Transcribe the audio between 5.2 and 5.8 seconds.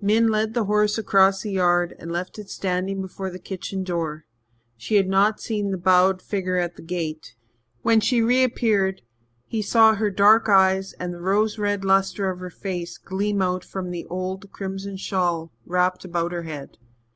seen the